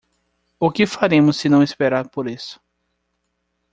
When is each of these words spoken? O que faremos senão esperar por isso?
O 0.59 0.71
que 0.71 0.87
faremos 0.87 1.37
senão 1.37 1.61
esperar 1.61 2.09
por 2.09 2.27
isso? 2.27 2.59